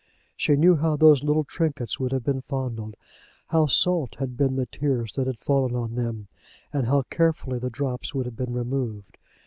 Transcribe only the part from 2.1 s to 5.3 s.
have been fondled! How salt had been the tears that